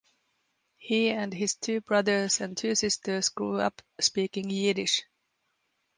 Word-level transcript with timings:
He 0.77 1.11
and 1.11 1.31
his 1.31 1.53
two 1.53 1.81
brothers 1.81 2.41
and 2.41 2.57
two 2.57 2.73
sisters 2.73 3.29
grew 3.29 3.59
up 3.59 3.83
speaking 3.99 4.49
Yiddish. 4.49 5.03